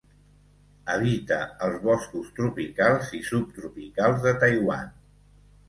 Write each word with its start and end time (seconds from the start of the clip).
Habita 0.93 1.37
els 1.67 1.75
boscos 1.83 2.33
tropicals 2.41 3.13
i 3.21 3.23
subtropicals 3.29 4.27
de 4.27 4.37
Taiwan. 4.43 4.93